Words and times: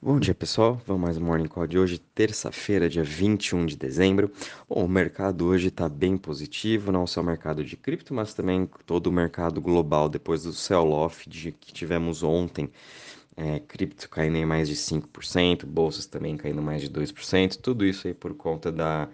Bom 0.00 0.20
dia, 0.20 0.32
pessoal. 0.32 0.80
Vamos 0.86 1.02
mais 1.02 1.18
um 1.18 1.24
Morning 1.24 1.48
Call 1.48 1.66
de 1.66 1.76
hoje, 1.76 1.98
terça-feira, 1.98 2.88
dia 2.88 3.02
21 3.02 3.66
de 3.66 3.76
dezembro. 3.76 4.30
Bom, 4.68 4.84
o 4.84 4.88
mercado 4.88 5.44
hoje 5.46 5.68
está 5.68 5.88
bem 5.88 6.16
positivo, 6.16 6.92
não 6.92 7.04
só 7.04 7.20
o 7.20 7.24
mercado 7.24 7.64
de 7.64 7.76
cripto, 7.76 8.14
mas 8.14 8.32
também 8.32 8.70
todo 8.86 9.08
o 9.08 9.12
mercado 9.12 9.60
global, 9.60 10.08
depois 10.08 10.44
do 10.44 10.52
sell-off 10.52 11.28
que 11.28 11.72
tivemos 11.72 12.22
ontem. 12.22 12.70
É, 13.36 13.58
cripto 13.58 14.08
caindo 14.08 14.36
em 14.36 14.46
mais 14.46 14.68
de 14.68 14.76
5%, 14.76 15.66
bolsas 15.66 16.06
também 16.06 16.36
caindo 16.36 16.62
mais 16.62 16.80
de 16.82 16.88
2%, 16.88 17.56
tudo 17.56 17.84
isso 17.84 18.06
aí 18.06 18.14
por 18.14 18.34
conta 18.34 18.70
da, 18.70 19.08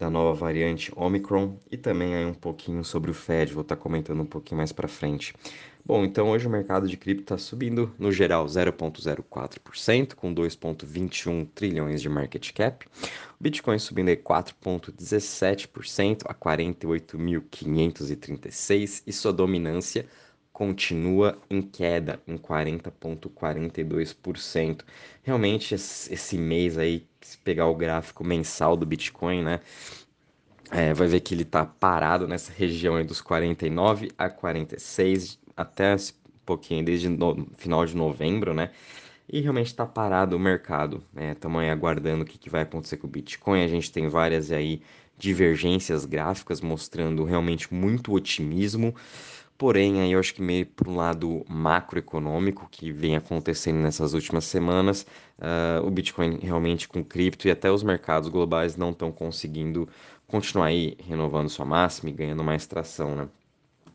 da 0.00 0.08
nova 0.08 0.32
variante 0.32 0.90
Omicron 0.96 1.58
e 1.70 1.76
também 1.76 2.14
aí 2.14 2.24
um 2.24 2.32
pouquinho 2.32 2.82
sobre 2.82 3.10
o 3.10 3.14
Fed, 3.14 3.52
vou 3.52 3.60
estar 3.60 3.76
tá 3.76 3.82
comentando 3.82 4.22
um 4.22 4.26
pouquinho 4.26 4.56
mais 4.56 4.72
para 4.72 4.88
frente. 4.88 5.34
Bom, 5.84 6.02
então 6.04 6.30
hoje 6.30 6.46
o 6.46 6.50
mercado 6.50 6.88
de 6.88 6.96
cripto 6.96 7.22
está 7.22 7.36
subindo 7.36 7.92
no 7.98 8.10
geral 8.10 8.46
0,04%, 8.46 10.14
com 10.14 10.34
2,21 10.34 11.46
trilhões 11.54 12.00
de 12.00 12.08
market 12.08 12.50
cap. 12.52 12.86
O 13.38 13.42
Bitcoin 13.42 13.78
subindo 13.78 14.08
aí 14.08 14.16
4,17% 14.16 16.22
a 16.24 16.32
48.536 16.34 19.02
e 19.06 19.12
sua 19.12 19.34
dominância 19.34 20.06
continua 20.60 21.38
em 21.48 21.62
queda 21.62 22.20
em 22.28 22.36
40,42%. 22.36 24.82
Realmente 25.22 25.74
esse 25.74 26.36
mês 26.36 26.76
aí, 26.76 27.06
se 27.22 27.38
pegar 27.38 27.66
o 27.66 27.74
gráfico 27.74 28.22
mensal 28.22 28.76
do 28.76 28.84
Bitcoin, 28.84 29.42
né, 29.42 29.60
é, 30.70 30.92
vai 30.92 31.08
ver 31.08 31.20
que 31.20 31.32
ele 31.32 31.44
está 31.44 31.64
parado 31.64 32.28
nessa 32.28 32.52
região 32.52 33.02
dos 33.06 33.22
49 33.22 34.12
a 34.18 34.28
46 34.28 35.38
até 35.56 35.94
um 35.94 36.44
pouquinho, 36.44 36.84
desde 36.84 37.08
no, 37.08 37.48
final 37.56 37.86
de 37.86 37.96
novembro, 37.96 38.52
né? 38.52 38.70
E 39.32 39.40
realmente 39.40 39.68
está 39.68 39.86
parado 39.86 40.36
o 40.36 40.38
mercado. 40.38 41.02
Estamos 41.16 41.62
né? 41.62 41.70
aguardando 41.70 42.24
o 42.24 42.26
que, 42.26 42.36
que 42.36 42.50
vai 42.50 42.64
acontecer 42.64 42.98
com 42.98 43.06
o 43.06 43.10
Bitcoin. 43.10 43.64
A 43.64 43.68
gente 43.68 43.90
tem 43.90 44.08
várias 44.08 44.52
aí 44.52 44.82
divergências 45.16 46.04
gráficas 46.04 46.60
mostrando 46.60 47.24
realmente 47.24 47.72
muito 47.72 48.12
otimismo. 48.12 48.94
Porém, 49.60 50.00
aí 50.00 50.12
eu 50.12 50.18
acho 50.18 50.34
que 50.34 50.40
meio 50.40 50.64
para 50.64 50.88
um 50.88 50.96
lado 50.96 51.44
macroeconômico 51.46 52.66
que 52.70 52.90
vem 52.90 53.14
acontecendo 53.14 53.76
nessas 53.76 54.14
últimas 54.14 54.46
semanas, 54.46 55.06
uh, 55.38 55.86
o 55.86 55.90
Bitcoin 55.90 56.38
realmente 56.38 56.88
com 56.88 57.04
cripto 57.04 57.46
e 57.46 57.50
até 57.50 57.70
os 57.70 57.82
mercados 57.82 58.30
globais 58.30 58.74
não 58.78 58.88
estão 58.88 59.12
conseguindo 59.12 59.86
continuar 60.26 60.68
aí 60.68 60.96
renovando 61.06 61.50
sua 61.50 61.66
máxima 61.66 62.08
e 62.08 62.12
ganhando 62.14 62.42
mais 62.42 62.66
tração, 62.66 63.14
né? 63.14 63.28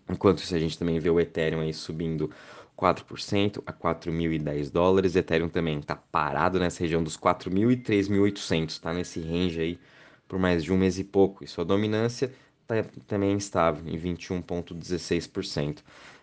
Enquanto 0.07 0.38
isso, 0.38 0.53
a 0.53 0.59
gente 0.59 0.77
também 0.77 0.99
vê 0.99 1.09
o 1.09 1.19
Ethereum 1.19 1.61
aí 1.61 1.73
subindo 1.73 2.29
4% 2.77 3.63
a 3.66 3.73
4.010 3.73 4.72
dólares. 4.72 5.16
Ethereum 5.16 5.50
também 5.50 5.79
está 5.79 5.95
parado 5.95 6.59
nessa 6.59 6.81
região 6.81 7.03
dos 7.03 7.17
4.000 7.17 7.72
e 7.72 7.77
3.800, 7.77 8.69
está 8.69 8.94
nesse 8.94 9.19
range 9.19 9.59
aí 9.59 9.79
por 10.27 10.38
mais 10.38 10.63
de 10.63 10.72
um 10.72 10.77
mês 10.77 11.00
e 11.00 11.03
pouco. 11.03 11.44
E 11.44 11.47
sua 11.47 11.66
dominância 11.66 12.31
tá 12.67 12.83
também 13.08 13.38
estável 13.38 13.83
em 13.88 13.97
21,16%. 13.99 15.80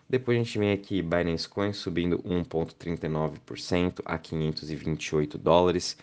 Depois 0.09 0.37
a 0.37 0.43
gente 0.43 0.59
vem 0.59 0.71
aqui 0.71 1.01
Binance 1.01 1.47
Coin 1.47 1.73
subindo 1.73 2.19
1,39% 2.19 4.01
a 4.05 4.17
528 4.17 5.37
dólares. 5.37 5.97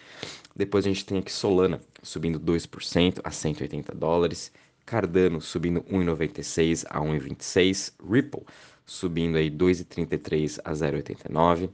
Depois 0.57 0.85
a 0.85 0.89
gente 0.89 1.05
tem 1.05 1.19
aqui 1.19 1.31
Solana 1.31 1.81
subindo 2.03 2.41
2% 2.41 3.21
a 3.23 3.31
180 3.31 3.95
dólares. 3.95 4.53
Cardano 4.85 5.41
subindo 5.41 5.83
1,96 5.83 6.85
a 6.89 6.99
1,26, 7.01 7.93
Ripple 8.11 8.43
subindo 8.85 9.37
aí 9.37 9.49
2,33 9.49 10.59
a 10.65 10.73
0,89, 10.73 11.71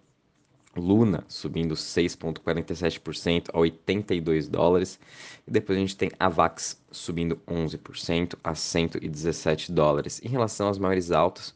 Luna 0.80 1.24
subindo 1.28 1.74
6,47% 1.74 3.50
a 3.52 3.58
82 3.58 4.48
dólares. 4.48 4.98
E 5.46 5.50
depois 5.50 5.76
a 5.76 5.80
gente 5.80 5.96
tem 5.96 6.10
Avax 6.18 6.80
subindo 6.90 7.36
11% 7.46 8.34
a 8.42 8.54
117 8.54 9.72
dólares. 9.72 10.20
Em 10.24 10.28
relação 10.28 10.68
às 10.68 10.78
maiores 10.78 11.10
altas 11.10 11.54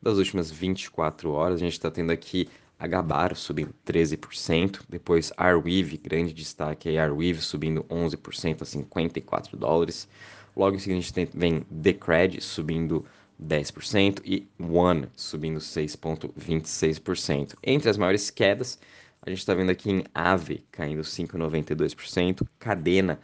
das 0.00 0.18
últimas 0.18 0.50
24 0.50 1.30
horas, 1.30 1.56
a 1.56 1.64
gente 1.64 1.72
está 1.72 1.90
tendo 1.90 2.10
aqui 2.10 2.48
a 2.78 2.86
Gabar 2.86 3.34
subindo 3.34 3.74
13%, 3.84 4.82
depois 4.88 5.32
Arweave, 5.36 5.96
grande 5.96 6.32
destaque 6.32 6.88
aí, 6.88 6.96
Arweave 6.96 7.40
subindo 7.40 7.82
11% 7.84 8.62
a 8.62 8.64
54 8.64 9.56
dólares. 9.56 10.08
Logo 10.56 10.76
em 10.76 10.78
seguida 10.78 10.98
a 10.98 11.00
gente 11.00 11.12
tem, 11.12 11.28
vem 11.34 11.66
Decred 11.70 12.40
subindo 12.40 13.04
10% 13.42 14.20
e 14.24 14.46
One 14.58 15.08
subindo 15.16 15.60
6,26%. 15.60 17.54
Entre 17.62 17.88
as 17.88 17.96
maiores 17.96 18.28
quedas, 18.30 18.78
a 19.22 19.30
gente 19.30 19.38
está 19.40 19.54
vendo 19.54 19.70
aqui 19.70 19.90
em 19.90 20.04
Ave 20.14 20.64
caindo 20.70 21.00
5,92%, 21.02 22.46
Cadena 22.58 23.18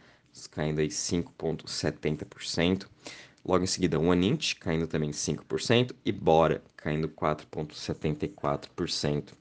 caindo 0.51 0.79
aí 0.79 0.87
5,70%. 0.87 2.87
Logo 3.45 3.63
em 3.63 3.67
seguida, 3.67 3.99
OneInch 3.99 4.55
caindo 4.55 4.87
também 4.87 5.11
5% 5.11 5.93
e 6.03 6.11
Bora 6.11 6.63
caindo 6.75 7.07
4,74%. 7.09 9.33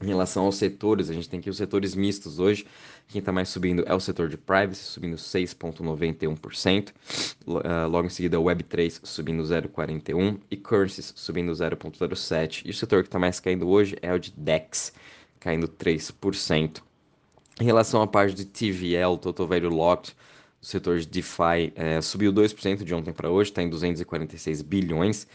Em 0.00 0.06
relação 0.06 0.44
aos 0.44 0.54
setores, 0.56 1.10
a 1.10 1.12
gente 1.12 1.28
tem 1.28 1.40
aqui 1.40 1.50
os 1.50 1.56
setores 1.56 1.96
mistos 1.96 2.38
hoje. 2.38 2.64
Quem 3.08 3.18
está 3.18 3.32
mais 3.32 3.48
subindo 3.48 3.82
é 3.84 3.92
o 3.92 3.98
setor 3.98 4.28
de 4.28 4.36
privacy, 4.36 4.82
subindo 4.82 5.16
6,91%. 5.16 6.92
Ah, 7.64 7.86
logo 7.86 8.06
em 8.06 8.10
seguida, 8.10 8.38
o 8.38 8.44
Web3 8.44 9.00
subindo 9.02 9.42
0,41% 9.42 10.38
e 10.48 10.56
currencies 10.56 11.12
subindo 11.16 11.50
0,07%. 11.50 12.62
E 12.64 12.70
o 12.70 12.74
setor 12.74 13.02
que 13.02 13.08
está 13.08 13.18
mais 13.18 13.40
caindo 13.40 13.68
hoje 13.68 13.96
é 14.00 14.12
o 14.12 14.18
de 14.20 14.32
DEX, 14.36 14.92
caindo 15.40 15.66
3%. 15.66 16.80
Em 17.60 17.64
relação 17.64 18.00
à 18.00 18.06
parte 18.06 18.34
de 18.36 18.44
TVL, 18.44 19.18
Total 19.20 19.48
Value 19.48 19.68
Locked, 19.68 20.14
o 20.60 20.66
setor 20.66 20.98
de 20.98 21.06
DeFi 21.06 21.72
é, 21.76 22.00
subiu 22.00 22.32
2% 22.32 22.82
de 22.82 22.94
ontem 22.94 23.12
para 23.12 23.30
hoje, 23.30 23.50
está 23.50 23.62
em 23.62 23.68
246 23.68 24.62
bilhões 24.62 25.26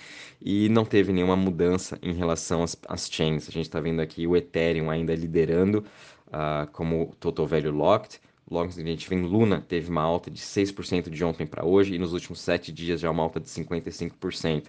e 0.42 0.68
não 0.70 0.84
teve 0.84 1.14
nenhuma 1.14 1.36
mudança 1.36 1.98
em 2.02 2.14
relação 2.14 2.64
às, 2.64 2.78
às 2.88 3.10
chains. 3.10 3.48
A 3.48 3.52
gente 3.52 3.66
está 3.66 3.80
vendo 3.80 4.02
aqui 4.02 4.28
o 4.28 4.36
Ethereum 4.36 4.90
ainda 4.90 5.16
liderando 5.16 5.86
uh, 6.28 6.70
como 6.74 7.16
Total 7.20 7.48
Value 7.48 7.72
Locked. 7.72 8.20
Logo 8.52 8.70
a 8.70 8.84
gente 8.84 9.10
vem 9.10 9.22
Luna, 9.22 9.62
teve 9.62 9.90
uma 9.90 10.02
alta 10.02 10.30
de 10.30 10.42
6% 10.42 11.10
de 11.10 11.24
ontem 11.24 11.48
para 11.48 11.66
hoje 11.66 11.96
e 11.96 11.98
nos 11.98 12.12
últimos 12.12 12.42
7 12.42 12.72
dias 12.72 13.00
já 13.00 13.10
uma 13.10 13.24
alta 13.24 13.40
de 13.40 13.48
55%. 13.48 14.66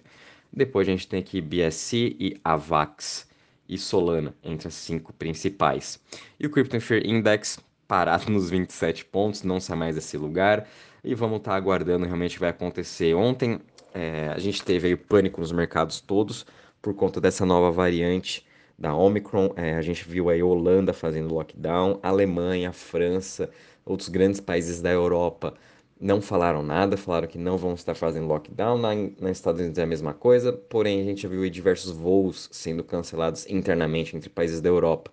Depois 0.51 0.87
a 0.87 0.91
gente 0.91 1.07
tem 1.07 1.19
aqui 1.19 1.41
BSC 1.41 2.15
e 2.17 2.39
Avax 2.41 3.27
e 3.67 3.77
Solana 3.77 4.33
entre 4.41 4.69
as 4.69 4.73
cinco 4.73 5.11
principais. 5.11 5.99
E 6.39 6.45
o 6.47 6.49
Crypto 6.49 6.79
Fear 6.79 7.05
Index 7.05 7.59
parado 7.87 8.29
nos 8.31 8.49
27 8.49 9.05
pontos, 9.05 9.43
não 9.43 9.59
sai 9.59 9.77
mais 9.77 9.95
desse 9.95 10.17
lugar. 10.17 10.67
E 11.03 11.13
vamos 11.13 11.37
estar 11.37 11.51
tá 11.51 11.57
aguardando 11.57 12.05
realmente 12.05 12.39
vai 12.39 12.49
acontecer. 12.49 13.13
Ontem 13.13 13.59
é, 13.93 14.29
a 14.29 14.39
gente 14.39 14.63
teve 14.63 14.87
aí 14.87 14.95
pânico 14.95 15.39
nos 15.39 15.51
mercados 15.51 16.01
todos 16.01 16.45
por 16.81 16.93
conta 16.93 17.21
dessa 17.21 17.45
nova 17.45 17.71
variante 17.71 18.45
da 18.77 18.95
Omicron. 18.95 19.53
É, 19.55 19.75
a 19.75 19.81
gente 19.81 20.07
viu 20.07 20.29
aí 20.29 20.41
Holanda 20.41 20.93
fazendo 20.93 21.33
lockdown, 21.33 21.99
Alemanha, 22.01 22.71
França, 22.73 23.49
outros 23.85 24.09
grandes 24.09 24.39
países 24.39 24.81
da 24.81 24.89
Europa 24.89 25.53
não 25.99 26.21
falaram 26.21 26.61
nada, 26.61 26.97
falaram 26.97 27.27
que 27.27 27.37
não 27.37 27.57
vão 27.57 27.73
estar 27.73 27.95
fazendo 27.95 28.27
lockdown. 28.27 28.77
Na, 28.77 28.93
nos 28.93 29.31
Estados 29.31 29.61
Unidos 29.61 29.77
é 29.77 29.83
a 29.83 29.87
mesma 29.87 30.13
coisa, 30.13 30.51
porém 30.51 31.01
a 31.01 31.03
gente 31.03 31.25
viu 31.27 31.49
diversos 31.49 31.91
voos 31.91 32.49
sendo 32.51 32.83
cancelados 32.83 33.47
internamente 33.49 34.15
entre 34.15 34.29
países 34.29 34.59
da 34.59 34.69
Europa. 34.69 35.11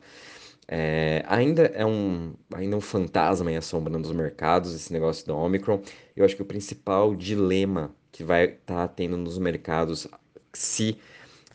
É, 0.69 1.25
ainda 1.27 1.65
é 1.75 1.85
um, 1.85 2.35
ainda 2.55 2.77
um 2.77 2.81
fantasma 2.81 3.51
em 3.51 3.57
assombrando 3.57 4.09
os 4.09 4.15
mercados, 4.15 4.75
esse 4.75 4.93
negócio 4.93 5.27
do 5.27 5.37
Omicron. 5.37 5.83
Eu 6.17 6.25
acho 6.25 6.37
que 6.37 6.43
o 6.43 6.47
principal 6.47 7.15
dilema 7.15 7.95
que 8.11 8.23
vai 8.23 8.45
estar 8.45 8.87
tá 8.87 8.89
tendo 8.89 9.17
nos 9.17 9.39
mercados, 9.39 10.07
se 10.53 10.99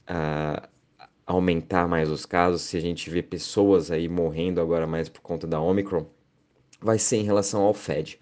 uh, 0.09 0.67
aumentar 1.25 1.87
mais 1.87 2.09
os 2.09 2.25
casos, 2.25 2.61
se 2.61 2.77
a 2.77 2.79
gente 2.79 3.09
vê 3.09 3.21
pessoas 3.21 3.91
aí 3.91 4.09
morrendo 4.09 4.59
agora 4.61 4.87
mais 4.87 5.09
por 5.09 5.21
conta 5.21 5.45
da 5.45 5.59
Omicron, 5.59 6.05
vai 6.81 6.99
ser 6.99 7.17
em 7.17 7.23
relação 7.23 7.61
ao 7.61 7.73
Fed. 7.73 8.19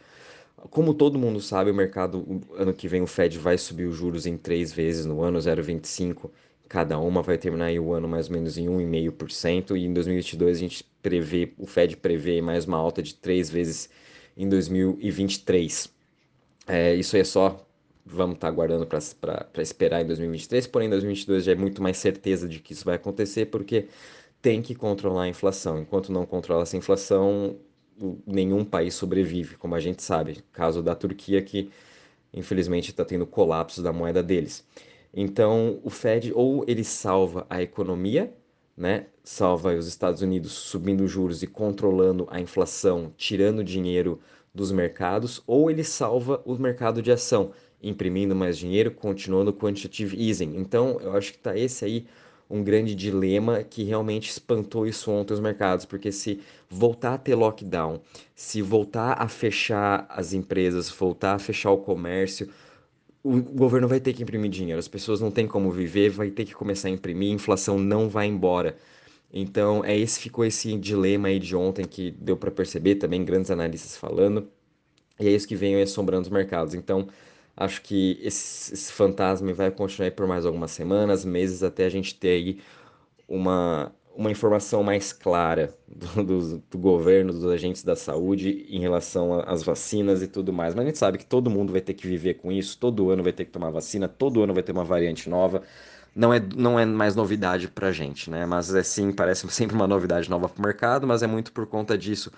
Como 0.70 0.94
todo 0.94 1.20
mundo 1.20 1.40
sabe, 1.40 1.70
o 1.70 1.76
mercado, 1.76 2.42
ano 2.58 2.74
que 2.74 2.88
vem, 2.88 3.02
o 3.02 3.08
Fed 3.08 3.38
vai 3.38 3.58
subir 3.58 3.86
os 3.86 3.96
juros 3.96 4.26
em 4.26 4.38
três 4.38 4.74
vezes 4.74 5.06
no 5.06 5.22
ano, 5.22 5.38
0,25 5.38 6.32
cada 6.68 7.00
uma 7.00 7.22
vai 7.22 7.38
terminar 7.38 7.72
o 7.74 7.94
ano 7.94 8.08
mais 8.08 8.28
ou 8.28 8.34
menos 8.34 8.58
em 8.58 8.68
1,5%, 8.68 9.78
e 9.78 9.86
em 9.86 9.94
2022 9.94 10.58
a 10.58 10.60
gente 10.60 10.84
prevê, 11.02 11.54
o 11.58 11.66
Fed 11.66 11.98
prevê 11.98 12.42
mais 12.42 12.66
uma 12.66 12.78
alta 12.78 13.02
de 13.02 13.16
três 13.16 13.50
vezes 13.50 13.90
em 14.36 14.48
2023. 14.50 15.94
É, 16.68 16.96
isso 16.96 17.16
aí 17.16 17.22
é 17.22 17.26
só, 17.26 17.66
vamos 18.06 18.36
estar 18.36 18.48
tá 18.48 18.54
aguardando 18.54 18.88
para 18.88 19.62
esperar 19.62 20.02
em 20.02 20.08
2023, 20.08 20.68
porém 20.68 20.88
em 20.88 20.92
2022 20.92 21.44
já 21.44 21.52
é 21.52 21.56
muito 21.56 21.82
mais 21.82 21.98
certeza 21.98 22.48
de 22.48 22.60
que 22.60 22.74
isso 22.74 22.86
vai 22.86 22.96
acontecer, 22.96 23.46
porque 23.48 23.88
tem 24.42 24.62
que 24.62 24.76
controlar 24.76 25.24
a 25.24 25.28
inflação. 25.28 25.80
Enquanto 25.80 26.12
não 26.12 26.26
controla 26.26 26.64
essa 26.64 26.78
inflação, 26.78 27.58
nenhum 28.26 28.64
país 28.66 28.94
sobrevive, 28.94 29.56
como 29.58 29.76
a 29.76 29.80
gente 29.80 30.04
sabe. 30.04 30.44
Caso 30.52 30.84
da 30.84 30.96
Turquia, 30.96 31.42
que 31.42 31.72
infelizmente 32.34 32.92
está 32.92 33.06
tendo 33.06 33.26
colapso 33.26 33.82
da 33.82 33.94
moeda 33.94 34.22
deles. 34.22 34.66
Então, 35.16 35.80
o 35.84 35.90
Fed 35.90 36.32
ou 36.36 36.64
ele 36.68 36.84
salva 36.84 37.48
a 37.50 37.62
economia 37.62 38.32
né, 38.78 39.08
salva 39.24 39.74
os 39.74 39.88
Estados 39.88 40.22
Unidos 40.22 40.52
subindo 40.52 41.08
juros 41.08 41.42
e 41.42 41.48
controlando 41.48 42.28
a 42.30 42.42
inflação, 42.42 43.14
tirando 43.16 43.64
dinheiro 43.64 44.20
dos 44.54 44.72
mercados, 44.72 45.42
ou 45.48 45.70
ele 45.70 45.84
salva 45.84 46.42
o 46.46 46.56
mercado 46.56 47.02
de 47.02 47.12
ação, 47.12 47.52
imprimindo 47.82 48.36
mais 48.36 48.58
dinheiro, 48.58 48.92
continuando 48.92 49.52
o 49.52 49.54
quantitative 49.54 50.18
easing. 50.18 50.56
Então, 50.58 51.00
eu 51.02 51.16
acho 51.16 51.32
que 51.32 51.38
está 51.38 51.58
esse 51.58 51.86
aí 51.86 52.06
um 52.48 52.64
grande 52.64 52.94
dilema 52.94 53.64
que 53.64 53.84
realmente 53.84 54.30
espantou 54.30 54.86
isso 54.86 55.10
ontem 55.10 55.34
os 55.34 55.40
mercados, 55.40 55.84
porque 55.84 56.12
se 56.12 56.42
voltar 56.70 57.16
a 57.16 57.18
ter 57.18 57.34
lockdown, 57.34 58.00
se 58.36 58.62
voltar 58.62 59.20
a 59.20 59.28
fechar 59.28 60.06
as 60.10 60.32
empresas, 60.32 60.90
voltar 60.90 61.34
a 61.34 61.40
fechar 61.40 61.72
o 61.72 61.78
comércio, 61.78 62.48
o 63.26 63.42
governo 63.42 63.88
vai 63.88 64.00
ter 64.00 64.14
que 64.14 64.22
imprimir 64.22 64.52
dinheiro, 64.52 64.80
as 64.80 64.88
pessoas 64.88 65.20
não 65.20 65.32
têm 65.32 65.48
como 65.48 65.72
viver, 65.72 66.10
vai 66.12 66.30
ter 66.30 66.46
que 66.46 66.54
começar 66.54 66.90
a 66.90 66.92
imprimir, 66.92 67.32
a 67.32 67.36
inflação 67.36 67.80
não 67.80 68.08
vai 68.08 68.28
embora. 68.28 68.78
Então, 69.34 69.84
é 69.84 69.98
esse 69.98 70.20
ficou 70.20 70.46
esse 70.46 70.78
dilema 70.78 71.30
aí 71.30 71.40
de 71.40 71.56
ontem 71.56 71.86
que 71.86 72.12
deu 72.12 72.38
para 72.38 72.52
perceber 72.52 72.96
também 72.96 73.26
grandes 73.26 73.50
analistas 73.50 73.98
falando. 73.98 74.48
E 75.20 75.28
é 75.28 75.32
isso 75.32 75.48
que 75.48 75.56
vem 75.56 75.82
assombrando 75.82 76.24
os 76.24 76.30
mercados. 76.30 76.76
Então, 76.76 77.08
acho 77.58 77.82
que 77.82 78.20
esse, 78.22 78.74
esse 78.74 78.92
fantasma 78.94 79.54
vai 79.54 79.72
continuar 79.72 80.12
por 80.12 80.28
mais 80.28 80.46
algumas 80.46 80.72
semanas, 80.72 81.26
meses, 81.26 81.64
até 81.64 81.86
a 81.86 81.90
gente 81.90 82.16
ter 82.16 82.30
aí 82.30 82.60
uma, 83.28 83.92
uma 84.16 84.32
informação 84.32 84.82
mais 84.82 85.12
clara 85.12 85.76
do, 85.88 86.24
do, 86.24 86.58
do, 86.72 86.78
governo, 86.78 87.34
dos 87.34 87.46
agentes 87.46 87.84
da 87.84 87.96
saúde 87.96 88.66
em 88.70 88.80
relação 88.80 89.44
às 89.46 89.62
vacinas 89.62 90.22
e 90.22 90.28
tudo 90.28 90.54
mais. 90.54 90.74
Mas 90.74 90.84
a 90.84 90.88
gente 90.88 90.98
sabe 90.98 91.18
que 91.18 91.26
todo 91.26 91.50
mundo 91.50 91.72
vai 91.72 91.82
ter 91.82 91.94
que 91.94 92.08
viver 92.08 92.36
com 92.36 92.52
isso, 92.52 92.78
todo 92.78 93.10
ano 93.10 93.22
vai 93.22 93.34
ter 93.34 93.46
que 93.46 93.52
tomar 93.52 93.70
vacina, 93.70 94.08
todo 94.08 94.42
ano 94.42 94.54
vai 94.54 94.64
ter 94.64 94.72
uma 94.72 94.86
variante 94.86 95.30
nova. 95.30 95.62
Não 96.16 96.34
é, 96.34 96.42
não 96.56 96.80
é 96.80 96.86
mais 96.86 97.14
novidade 97.14 97.68
pra 97.68 97.92
gente, 97.92 98.30
né? 98.30 98.46
Mas 98.46 98.74
é 98.74 98.84
sim, 98.84 99.12
parece 99.12 99.48
sempre 99.52 99.76
uma 99.76 99.88
novidade 99.88 100.30
nova 100.30 100.48
pro 100.48 100.64
mercado, 100.64 101.06
mas 101.06 101.22
é 101.22 101.28
muito 101.28 101.52
por 101.52 101.68
conta 101.68 101.98
disso, 101.98 102.32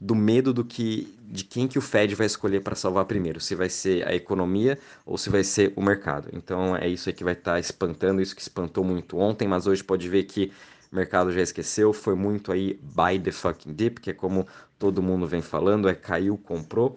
do 0.00 0.14
medo 0.14 0.52
do 0.52 0.64
que 0.64 1.12
de 1.34 1.42
quem 1.42 1.66
que 1.66 1.76
o 1.76 1.82
Fed 1.82 2.14
vai 2.14 2.26
escolher 2.26 2.60
para 2.60 2.76
salvar 2.76 3.06
primeiro, 3.06 3.40
se 3.40 3.56
vai 3.56 3.68
ser 3.68 4.06
a 4.06 4.14
economia 4.14 4.78
ou 5.04 5.18
se 5.18 5.30
vai 5.30 5.42
ser 5.42 5.72
o 5.74 5.82
mercado. 5.82 6.28
Então 6.32 6.76
é 6.76 6.86
isso 6.86 7.08
aí 7.08 7.12
que 7.12 7.24
vai 7.24 7.32
estar 7.32 7.54
tá 7.54 7.58
espantando, 7.58 8.22
isso 8.22 8.36
que 8.36 8.42
espantou 8.42 8.84
muito 8.84 9.18
ontem, 9.18 9.48
mas 9.48 9.66
hoje 9.66 9.82
pode 9.82 10.08
ver 10.08 10.24
que 10.24 10.52
o 10.94 10.96
mercado 10.96 11.32
já 11.32 11.42
esqueceu, 11.42 11.92
foi 11.92 12.14
muito 12.14 12.52
aí 12.52 12.78
buy 12.80 13.18
the 13.18 13.32
fucking 13.32 13.74
dip, 13.74 14.00
que 14.00 14.10
é 14.10 14.14
como 14.14 14.46
todo 14.78 15.02
mundo 15.02 15.26
vem 15.26 15.42
falando, 15.42 15.88
é 15.88 15.94
caiu, 15.94 16.38
comprou. 16.38 16.96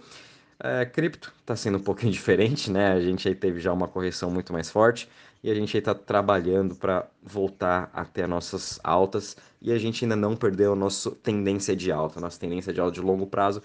É, 0.59 0.85
cripto 0.85 1.33
está 1.39 1.55
sendo 1.55 1.79
um 1.79 1.81
pouquinho 1.81 2.11
diferente, 2.13 2.69
né? 2.71 2.93
A 2.93 3.01
gente 3.01 3.27
aí 3.27 3.33
teve 3.33 3.59
já 3.59 3.73
uma 3.73 3.87
correção 3.87 4.29
muito 4.29 4.53
mais 4.53 4.69
forte 4.69 5.09
e 5.43 5.49
a 5.49 5.55
gente 5.55 5.75
aí 5.75 5.79
está 5.79 5.95
trabalhando 5.95 6.75
para 6.75 7.07
voltar 7.23 7.89
até 7.91 8.27
nossas 8.27 8.79
altas 8.83 9.35
e 9.59 9.71
a 9.71 9.79
gente 9.79 10.05
ainda 10.05 10.15
não 10.15 10.35
perdeu 10.35 10.73
a 10.73 10.75
nossa 10.75 11.09
tendência 11.11 11.75
de 11.75 11.91
alta. 11.91 12.19
Nossa 12.19 12.39
tendência 12.39 12.71
de 12.71 12.79
alta 12.79 12.93
de 12.93 13.01
longo 13.01 13.25
prazo 13.25 13.63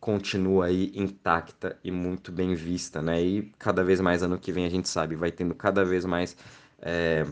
continua 0.00 0.66
aí 0.66 0.92
intacta 0.94 1.76
e 1.82 1.90
muito 1.90 2.30
bem 2.30 2.54
vista, 2.54 3.02
né? 3.02 3.20
E 3.20 3.52
cada 3.58 3.82
vez 3.82 4.00
mais 4.00 4.22
ano 4.22 4.38
que 4.38 4.52
vem 4.52 4.64
a 4.64 4.70
gente 4.70 4.88
sabe, 4.88 5.16
vai 5.16 5.32
tendo 5.32 5.54
cada 5.54 5.84
vez 5.84 6.04
mais 6.04 6.36
é, 6.80 7.26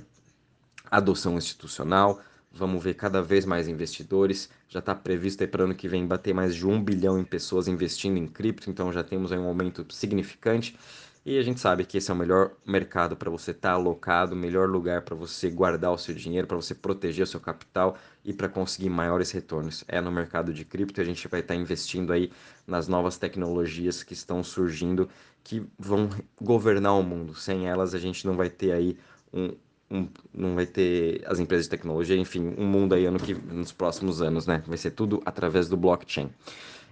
adoção 0.90 1.36
institucional, 1.36 2.20
Vamos 2.52 2.82
ver 2.82 2.94
cada 2.94 3.22
vez 3.22 3.44
mais 3.44 3.68
investidores. 3.68 4.50
Já 4.68 4.80
está 4.80 4.94
previsto 4.94 5.46
para 5.46 5.62
o 5.62 5.64
ano 5.66 5.74
que 5.74 5.88
vem 5.88 6.06
bater 6.06 6.34
mais 6.34 6.54
de 6.54 6.66
um 6.66 6.82
bilhão 6.82 7.18
em 7.18 7.24
pessoas 7.24 7.68
investindo 7.68 8.16
em 8.16 8.26
cripto, 8.26 8.68
então 8.68 8.92
já 8.92 9.04
temos 9.04 9.30
um 9.30 9.44
aumento 9.44 9.86
significante. 9.90 10.76
E 11.24 11.38
a 11.38 11.42
gente 11.42 11.60
sabe 11.60 11.84
que 11.84 11.98
esse 11.98 12.10
é 12.10 12.14
o 12.14 12.16
melhor 12.16 12.52
mercado 12.66 13.14
para 13.14 13.30
você 13.30 13.50
estar 13.50 13.70
tá 13.70 13.74
alocado, 13.74 14.34
o 14.34 14.38
melhor 14.38 14.68
lugar 14.68 15.02
para 15.02 15.14
você 15.14 15.50
guardar 15.50 15.92
o 15.92 15.98
seu 15.98 16.14
dinheiro, 16.14 16.46
para 16.46 16.56
você 16.56 16.74
proteger 16.74 17.24
o 17.24 17.26
seu 17.26 17.38
capital 17.38 17.96
e 18.24 18.32
para 18.32 18.48
conseguir 18.48 18.88
maiores 18.88 19.30
retornos. 19.30 19.84
É 19.86 20.00
no 20.00 20.10
mercado 20.10 20.52
de 20.52 20.64
cripto 20.64 20.98
e 20.98 21.02
a 21.02 21.04
gente 21.04 21.28
vai 21.28 21.40
estar 21.40 21.54
tá 21.54 21.60
investindo 21.60 22.12
aí 22.12 22.32
nas 22.66 22.88
novas 22.88 23.18
tecnologias 23.18 24.02
que 24.02 24.14
estão 24.14 24.42
surgindo, 24.42 25.10
que 25.44 25.62
vão 25.78 26.08
governar 26.40 26.98
o 26.98 27.02
mundo. 27.02 27.34
Sem 27.34 27.68
elas 27.68 27.94
a 27.94 27.98
gente 27.98 28.26
não 28.26 28.34
vai 28.34 28.48
ter 28.48 28.72
aí 28.72 28.98
um, 29.32 29.54
um, 29.90 30.08
não 30.32 30.54
vai 30.54 30.66
ter 30.66 31.22
as 31.26 31.40
empresas 31.40 31.66
de 31.66 31.70
tecnologia, 31.70 32.16
enfim, 32.16 32.54
um 32.56 32.66
mundo 32.66 32.94
aí 32.94 33.06
ano 33.06 33.18
que, 33.18 33.34
nos 33.34 33.72
próximos 33.72 34.22
anos, 34.22 34.46
né? 34.46 34.62
Vai 34.66 34.76
ser 34.76 34.92
tudo 34.92 35.20
através 35.24 35.68
do 35.68 35.76
blockchain. 35.76 36.30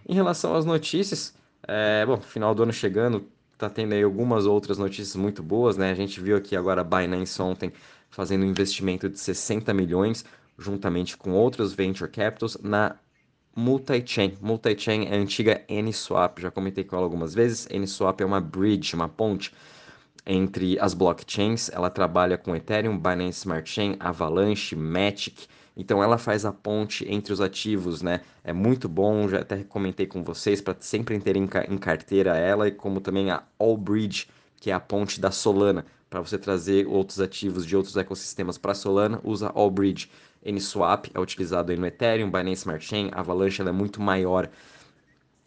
Em 0.08 0.14
relação 0.14 0.54
às 0.54 0.64
notícias, 0.64 1.34
é, 1.66 2.04
bom, 2.04 2.20
final 2.20 2.54
do 2.54 2.62
ano 2.62 2.72
chegando, 2.72 3.28
tá 3.56 3.70
tendo 3.70 3.92
aí 3.92 4.02
algumas 4.02 4.46
outras 4.46 4.78
notícias 4.78 5.16
muito 5.16 5.42
boas, 5.42 5.76
né? 5.76 5.90
A 5.90 5.94
gente 5.94 6.20
viu 6.20 6.36
aqui 6.36 6.56
agora 6.56 6.80
a 6.80 6.84
Binance 6.84 7.40
ontem 7.40 7.72
fazendo 8.10 8.44
um 8.44 8.48
investimento 8.48 9.08
de 9.08 9.18
60 9.18 9.72
milhões, 9.74 10.24
juntamente 10.58 11.16
com 11.16 11.32
outros 11.32 11.72
venture 11.72 12.10
capitals, 12.10 12.56
na 12.62 12.96
Multi-chain. 13.54 14.38
Multi-chain 14.40 15.06
é 15.06 15.16
a 15.16 15.18
antiga 15.18 15.64
N-Swap, 15.68 16.38
já 16.38 16.50
comentei 16.50 16.84
com 16.84 16.94
ela 16.94 17.04
algumas 17.04 17.34
vezes. 17.34 17.66
N-Swap 17.68 18.20
é 18.20 18.24
uma 18.24 18.40
bridge, 18.40 18.94
uma 18.94 19.08
ponte 19.08 19.52
entre 20.28 20.78
as 20.78 20.92
blockchains. 20.92 21.70
Ela 21.70 21.88
trabalha 21.88 22.36
com 22.36 22.54
Ethereum, 22.54 22.98
Binance 22.98 23.38
Smart 23.38 23.68
Chain, 23.68 23.96
Avalanche, 23.98 24.76
Matic. 24.76 25.48
Então 25.74 26.02
ela 26.02 26.18
faz 26.18 26.44
a 26.44 26.52
ponte 26.52 27.06
entre 27.08 27.32
os 27.32 27.40
ativos, 27.40 28.02
né? 28.02 28.20
É 28.44 28.52
muito 28.52 28.88
bom, 28.88 29.26
já 29.28 29.40
até 29.40 29.64
comentei 29.64 30.06
com 30.06 30.22
vocês 30.22 30.60
para 30.60 30.76
sempre 30.80 31.18
ter 31.18 31.36
em, 31.36 31.46
carteira 31.46 32.36
ela 32.36 32.68
e 32.68 32.72
como 32.72 33.00
também 33.00 33.30
a 33.30 33.42
Allbridge, 33.58 34.28
que 34.60 34.70
é 34.70 34.74
a 34.74 34.80
ponte 34.80 35.20
da 35.20 35.30
Solana, 35.30 35.86
para 36.10 36.20
você 36.20 36.36
trazer 36.36 36.86
outros 36.86 37.20
ativos 37.20 37.64
de 37.64 37.76
outros 37.76 37.96
ecossistemas 37.96 38.58
para 38.58 38.74
Solana, 38.74 39.20
usa 39.24 39.50
Allbridge. 39.54 40.10
NSwap 40.44 41.10
é 41.14 41.20
utilizado 41.20 41.70
aí 41.70 41.78
no 41.78 41.86
Ethereum, 41.86 42.30
Binance 42.30 42.62
Smart 42.62 42.84
Chain, 42.84 43.10
Avalanche 43.12 43.60
ela 43.60 43.70
é 43.70 43.72
muito 43.72 44.00
maior. 44.02 44.48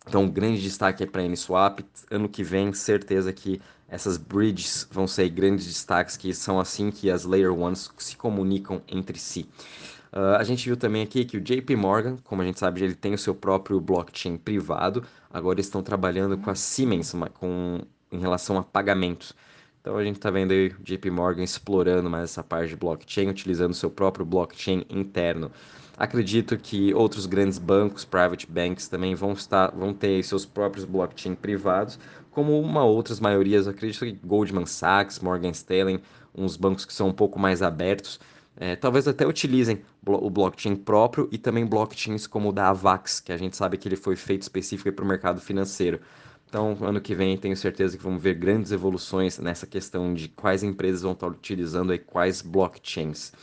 Então, 0.08 0.28
grande 0.30 0.62
destaque 0.62 1.04
é 1.04 1.06
para 1.06 1.22
a 1.22 1.26
NSwap. 1.26 1.86
Ano 2.10 2.28
que 2.28 2.44
vem, 2.44 2.74
certeza 2.74 3.32
que 3.32 3.62
essas 3.88 4.18
bridges 4.18 4.88
vão 4.90 5.08
ser 5.08 5.30
grandes 5.30 5.66
destaques, 5.66 6.18
que 6.18 6.34
são 6.34 6.60
assim 6.60 6.90
que 6.90 7.12
as 7.12 7.26
Layer 7.26 7.54
Ones 7.54 7.92
se 7.98 8.16
comunicam 8.16 8.82
entre 8.88 9.20
si. 9.20 9.48
Uh, 10.14 10.36
a 10.38 10.44
gente 10.44 10.66
viu 10.66 10.76
também 10.76 11.04
aqui 11.04 11.24
que 11.24 11.38
o 11.38 11.42
JP 11.42 11.76
Morgan, 11.76 12.18
como 12.24 12.42
a 12.42 12.46
gente 12.46 12.60
sabe, 12.60 12.84
ele 12.84 12.96
tem 12.96 13.14
o 13.14 13.18
seu 13.18 13.36
próprio 13.36 13.80
blockchain 13.80 14.38
privado. 14.38 15.06
Agora 15.32 15.62
estão 15.62 15.82
trabalhando 15.84 16.38
com 16.38 16.50
a 16.50 16.56
Siemens 16.56 17.14
com, 17.34 17.80
em 18.12 18.20
relação 18.20 18.58
a 18.58 18.64
pagamentos. 18.64 19.34
Então 19.82 19.98
a 19.98 20.04
gente 20.04 20.18
está 20.18 20.30
vendo 20.30 20.52
aí 20.52 20.68
o 20.68 20.84
JP 20.84 21.10
Morgan 21.10 21.44
explorando 21.44 22.10
mais 22.10 22.26
essa 22.26 22.44
parte 22.44 22.70
de 22.70 22.76
blockchain, 22.76 23.30
utilizando 23.30 23.72
o 23.72 23.76
seu 23.76 23.90
próprio 23.90 24.26
blockchain 24.26 24.86
interno. 24.90 25.52
Acredito 26.02 26.58
que 26.58 26.92
outros 26.96 27.28
grandes 27.28 27.60
bancos, 27.60 28.04
private 28.04 28.48
banks, 28.52 28.88
também 28.88 29.14
vão, 29.14 29.34
estar, 29.34 29.70
vão 29.70 29.94
ter 29.94 30.24
seus 30.24 30.44
próprios 30.48 30.84
blockchain 30.84 31.36
privados, 31.36 32.00
como 32.32 32.60
uma 32.60 32.84
outras 32.84 33.20
maiorias, 33.20 33.68
acredito 33.68 34.04
que 34.04 34.14
Goldman 34.26 34.66
Sachs, 34.66 35.20
Morgan 35.20 35.52
Stanley, 35.52 36.02
uns 36.34 36.58
bancos 36.58 36.86
que 36.86 36.94
são 36.94 37.10
um 37.10 37.14
pouco 37.14 37.38
mais 37.38 37.62
abertos, 37.62 38.20
é, 38.58 38.76
talvez 38.76 39.08
até 39.08 39.28
utilizem 39.28 39.84
o 40.04 40.28
blockchain 40.32 40.76
próprio 40.76 41.30
e 41.32 41.38
também 41.38 41.68
blockchains 41.68 42.26
como 42.26 42.50
o 42.50 42.52
da 42.52 42.70
Avax, 42.70 43.20
que 43.20 43.32
a 43.32 43.38
gente 43.38 43.56
sabe 43.56 43.78
que 43.78 43.88
ele 43.88 43.96
foi 43.96 44.16
feito 44.16 44.42
específico 44.42 44.92
para 44.92 45.06
o 45.06 45.08
mercado 45.08 45.40
financeiro. 45.40 46.02
Então, 46.50 46.76
ano 46.82 47.00
que 47.00 47.14
vem, 47.14 47.38
tenho 47.38 47.56
certeza 47.56 47.96
que 47.96 48.04
vamos 48.04 48.24
ver 48.24 48.34
grandes 48.34 48.72
evoluções 48.72 49.38
nessa 49.38 49.68
questão 49.68 50.16
de 50.16 50.30
quais 50.30 50.64
empresas 50.64 51.04
vão 51.04 51.12
estar 51.12 51.28
utilizando 51.28 51.92
aí 51.92 52.00
quais 52.00 52.42
blockchains. 52.42 53.34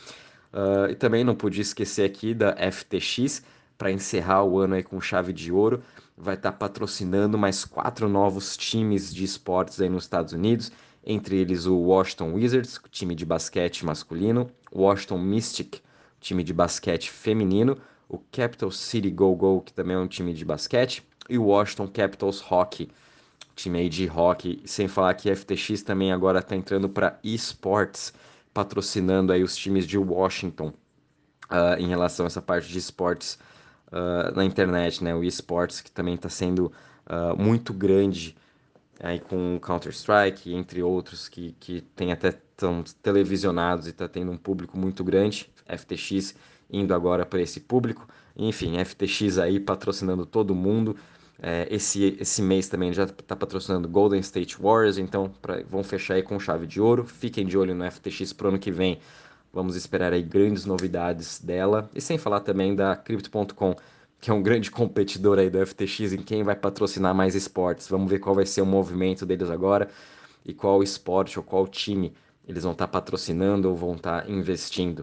Uh, 0.51 0.89
e 0.89 0.95
também 0.95 1.23
não 1.23 1.35
podia 1.35 1.61
esquecer 1.61 2.03
aqui 2.03 2.33
da 2.33 2.55
FTX, 2.71 3.43
para 3.77 3.91
encerrar 3.91 4.43
o 4.43 4.59
ano 4.59 4.75
aí 4.75 4.83
com 4.83 4.99
chave 4.99 5.31
de 5.31 5.53
ouro, 5.53 5.81
vai 6.17 6.35
estar 6.35 6.51
tá 6.51 6.57
patrocinando 6.57 7.37
mais 7.37 7.63
quatro 7.63 8.09
novos 8.09 8.57
times 8.57 9.13
de 9.13 9.23
esportes 9.23 9.79
aí 9.79 9.87
nos 9.87 10.03
Estados 10.03 10.33
Unidos, 10.33 10.69
entre 11.05 11.37
eles 11.37 11.65
o 11.65 11.77
Washington 11.77 12.33
Wizards, 12.33 12.79
time 12.91 13.15
de 13.15 13.25
basquete 13.25 13.85
masculino, 13.85 14.51
o 14.69 14.81
Washington 14.81 15.19
Mystic, 15.19 15.81
time 16.19 16.43
de 16.43 16.53
basquete 16.53 17.09
feminino, 17.09 17.77
o 18.09 18.17
Capital 18.17 18.69
City 18.69 19.09
Go 19.09 19.33
Go, 19.33 19.61
que 19.61 19.71
também 19.71 19.95
é 19.95 19.99
um 19.99 20.07
time 20.07 20.33
de 20.33 20.43
basquete, 20.43 21.01
e 21.29 21.37
o 21.37 21.45
Washington 21.45 21.87
Capitals 21.87 22.43
Hockey, 22.51 22.89
time 23.55 23.79
aí 23.79 23.87
de 23.87 24.09
hockey, 24.09 24.61
sem 24.65 24.89
falar 24.89 25.13
que 25.13 25.29
a 25.29 25.35
FTX 25.35 25.83
também 25.83 26.11
agora 26.11 26.39
está 26.39 26.55
entrando 26.55 26.89
para 26.89 27.17
esportes, 27.23 28.13
patrocinando 28.53 29.31
aí 29.31 29.43
os 29.43 29.55
times 29.55 29.85
de 29.85 29.97
Washington 29.97 30.73
uh, 31.49 31.79
em 31.79 31.87
relação 31.87 32.25
a 32.25 32.27
essa 32.27 32.41
parte 32.41 32.69
de 32.69 32.77
esportes 32.77 33.39
uh, 33.87 34.35
na 34.35 34.43
internet, 34.45 35.03
né? 35.03 35.13
O 35.15 35.23
esportes 35.23 35.81
que 35.81 35.91
também 35.91 36.15
está 36.15 36.29
sendo 36.29 36.71
uh, 37.07 37.35
muito 37.37 37.73
grande 37.73 38.35
aí 38.99 39.19
com 39.19 39.59
Counter-Strike, 39.59 40.53
entre 40.53 40.83
outros 40.83 41.29
que, 41.29 41.55
que 41.59 41.81
tem 41.95 42.11
até 42.11 42.31
tão 42.55 42.83
televisionados 43.01 43.87
e 43.87 43.91
está 43.91 44.07
tendo 44.07 44.31
um 44.31 44.37
público 44.37 44.77
muito 44.77 45.03
grande. 45.03 45.49
FTX 45.65 46.35
indo 46.69 46.93
agora 46.93 47.25
para 47.25 47.41
esse 47.41 47.59
público. 47.61 48.07
Enfim, 48.35 48.83
FTX 48.83 49.37
aí 49.37 49.59
patrocinando 49.59 50.25
todo 50.25 50.53
mundo. 50.53 50.95
É, 51.41 51.67
esse, 51.71 52.17
esse 52.19 52.41
mês 52.41 52.67
também 52.67 52.91
já 52.91 53.03
está 53.03 53.35
patrocinando 53.35 53.87
Golden 53.87 54.19
State 54.19 54.61
Warriors, 54.61 54.97
então 54.97 55.31
pra, 55.41 55.63
vão 55.63 55.83
fechar 55.83 56.15
aí 56.15 56.23
com 56.23 56.39
chave 56.39 56.67
de 56.67 56.81
ouro. 56.81 57.05
Fiquem 57.05 57.45
de 57.45 57.57
olho 57.57 57.73
no 57.73 57.89
FTX 57.89 58.33
para 58.33 58.47
o 58.47 58.49
ano 58.49 58.59
que 58.59 58.71
vem. 58.71 58.99
Vamos 59.53 59.75
esperar 59.75 60.13
aí 60.13 60.21
grandes 60.21 60.65
novidades 60.65 61.39
dela. 61.39 61.89
E 61.95 62.01
sem 62.01 62.17
falar 62.17 62.41
também 62.41 62.75
da 62.75 62.95
Crypto.com, 62.95 63.75
que 64.19 64.29
é 64.29 64.33
um 64.33 64.43
grande 64.43 64.69
competidor 64.71 65.39
aí 65.39 65.49
do 65.49 65.65
FTX 65.65 66.13
em 66.13 66.21
quem 66.21 66.43
vai 66.43 66.55
patrocinar 66.55 67.15
mais 67.15 67.35
esportes. 67.35 67.87
Vamos 67.87 68.09
ver 68.11 68.19
qual 68.19 68.35
vai 68.35 68.45
ser 68.45 68.61
o 68.61 68.65
movimento 68.65 69.25
deles 69.25 69.49
agora 69.49 69.89
e 70.45 70.53
qual 70.53 70.83
esporte 70.83 71.39
ou 71.39 71.43
qual 71.43 71.67
time 71.67 72.13
eles 72.47 72.63
vão 72.63 72.71
estar 72.73 72.87
patrocinando 72.87 73.69
ou 73.69 73.75
vão 73.75 73.93
estar 73.93 74.29
investindo. 74.29 74.99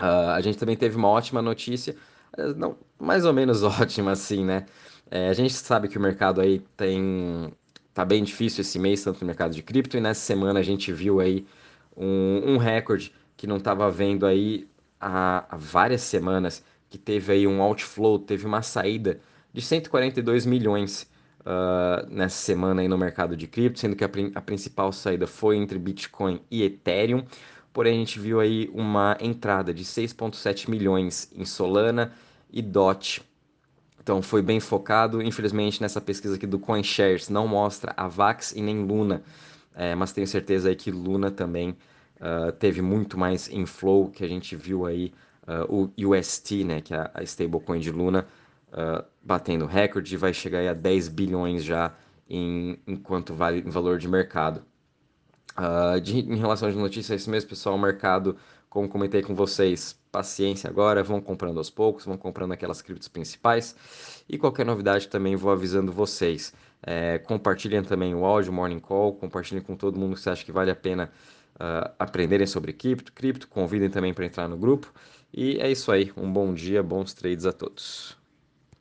Uh, 0.00 0.30
a 0.34 0.40
gente 0.40 0.58
também 0.58 0.76
teve 0.76 0.96
uma 0.96 1.08
ótima 1.08 1.42
notícia, 1.42 1.94
eh, 2.36 2.54
não, 2.54 2.76
mais 2.98 3.24
ou 3.24 3.32
menos 3.32 3.62
ótima 3.62 4.12
assim, 4.12 4.44
né? 4.44 4.66
É, 5.10 5.28
a 5.28 5.32
gente 5.32 5.52
sabe 5.52 5.88
que 5.88 5.98
o 5.98 6.00
mercado 6.00 6.40
aí 6.40 6.60
tem 6.76 7.52
tá 7.92 8.04
bem 8.04 8.22
difícil 8.22 8.62
esse 8.62 8.78
mês, 8.78 9.02
tanto 9.02 9.20
no 9.20 9.26
mercado 9.26 9.54
de 9.54 9.62
cripto, 9.62 9.96
e 9.96 10.00
nessa 10.00 10.20
semana 10.20 10.60
a 10.60 10.62
gente 10.62 10.92
viu 10.92 11.20
aí 11.20 11.46
um, 11.96 12.52
um 12.54 12.56
recorde 12.56 13.12
que 13.36 13.46
não 13.46 13.56
estava 13.56 13.90
vendo 13.90 14.24
aí 14.26 14.68
há, 15.00 15.44
há, 15.48 15.56
várias 15.56 16.02
semanas, 16.02 16.64
que 16.88 16.96
teve 16.98 17.32
aí 17.32 17.46
um 17.46 17.60
outflow, 17.60 18.18
teve 18.18 18.46
uma 18.46 18.62
saída 18.62 19.20
de 19.52 19.60
142 19.60 20.46
milhões 20.46 21.10
uh, 21.40 22.06
nessa 22.08 22.36
semana 22.36 22.82
aí 22.82 22.88
no 22.88 22.96
mercado 22.96 23.36
de 23.36 23.46
cripto, 23.46 23.80
sendo 23.80 23.96
que 23.96 24.04
a, 24.04 24.10
a 24.34 24.40
principal 24.40 24.92
saída 24.92 25.26
foi 25.26 25.56
entre 25.56 25.78
Bitcoin 25.78 26.40
e 26.50 26.62
Ethereum. 26.62 27.24
Porém, 27.72 27.96
a 27.96 27.98
gente 27.98 28.18
viu 28.18 28.40
aí 28.40 28.70
uma 28.72 29.16
entrada 29.20 29.72
de 29.72 29.84
6,7 29.84 30.68
milhões 30.68 31.30
em 31.34 31.44
Solana 31.44 32.12
e 32.52 32.62
DOT. 32.62 33.22
Então 34.02 34.22
foi 34.22 34.42
bem 34.42 34.60
focado. 34.60 35.22
Infelizmente, 35.22 35.80
nessa 35.80 36.00
pesquisa 36.00 36.36
aqui 36.36 36.46
do 36.46 36.58
CoinShares 36.58 37.28
não 37.28 37.46
mostra 37.46 37.92
a 37.96 38.08
VAX 38.08 38.52
e 38.52 38.62
nem 38.62 38.84
Luna, 38.84 39.22
é, 39.74 39.94
mas 39.94 40.12
tenho 40.12 40.26
certeza 40.26 40.68
aí 40.68 40.76
que 40.76 40.90
Luna 40.90 41.30
também 41.30 41.76
uh, 42.20 42.52
teve 42.52 42.82
muito 42.82 43.18
mais 43.18 43.48
inflow 43.48 44.10
que 44.10 44.24
a 44.24 44.28
gente 44.28 44.56
viu 44.56 44.86
aí 44.86 45.12
uh, 45.46 45.90
o 45.96 46.12
UST, 46.14 46.64
né, 46.64 46.80
que 46.80 46.94
é 46.94 47.10
a 47.14 47.22
stablecoin 47.22 47.80
de 47.80 47.90
Luna, 47.90 48.26
uh, 48.72 49.04
batendo 49.22 49.66
recorde, 49.66 50.16
vai 50.16 50.32
chegar 50.32 50.58
aí 50.58 50.68
a 50.68 50.74
10 50.74 51.08
bilhões 51.08 51.64
já 51.64 51.94
em, 52.28 52.78
enquanto 52.86 53.34
vale 53.34 53.60
em 53.60 53.70
valor 53.70 53.98
de 53.98 54.08
mercado. 54.08 54.62
Uh, 55.58 56.00
de, 56.00 56.20
em 56.20 56.36
relação 56.36 56.68
às 56.68 56.74
notícias, 56.74 57.10
é 57.10 57.16
isso 57.16 57.30
mesmo, 57.30 57.48
pessoal. 57.48 57.74
O 57.74 57.78
mercado, 57.78 58.36
como 58.68 58.88
comentei 58.88 59.22
com 59.22 59.34
vocês, 59.34 59.98
paciência 60.10 60.68
agora, 60.70 61.02
vão 61.02 61.20
comprando 61.20 61.58
aos 61.58 61.70
poucos, 61.70 62.04
vão 62.04 62.16
comprando 62.16 62.52
aquelas 62.52 62.82
criptos 62.82 63.08
principais. 63.08 63.74
E 64.28 64.38
qualquer 64.38 64.64
novidade 64.64 65.08
também 65.08 65.36
vou 65.36 65.50
avisando 65.50 65.92
vocês. 65.92 66.52
É, 66.82 67.18
compartilhem 67.18 67.82
também 67.82 68.14
o 68.14 68.24
áudio, 68.24 68.52
Morning 68.52 68.78
Call, 68.78 69.14
compartilhem 69.14 69.62
com 69.62 69.76
todo 69.76 69.98
mundo 69.98 70.14
que 70.14 70.20
você 70.20 70.30
acha 70.30 70.44
que 70.44 70.52
vale 70.52 70.70
a 70.70 70.76
pena 70.76 71.10
uh, 71.56 71.90
aprenderem 71.98 72.46
sobre 72.46 72.72
cripto, 72.72 73.12
cripto. 73.12 73.48
Convidem 73.48 73.90
também 73.90 74.14
para 74.14 74.24
entrar 74.24 74.48
no 74.48 74.56
grupo. 74.56 74.92
E 75.32 75.58
é 75.60 75.70
isso 75.70 75.92
aí. 75.92 76.12
Um 76.16 76.32
bom 76.32 76.54
dia, 76.54 76.82
bons 76.82 77.12
trades 77.14 77.44
a 77.46 77.52
todos. 77.52 78.19